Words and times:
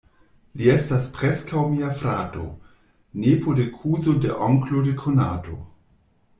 Li 0.61 0.69
estas 0.75 1.03
preskaŭ 1.17 1.61
mia 1.73 1.91
frato: 1.99 2.47
nepo 3.27 3.55
de 3.61 3.69
kuzo 3.77 4.17
de 4.27 4.35
onklo 4.49 4.85
de 4.91 4.99
konato. 5.07 5.63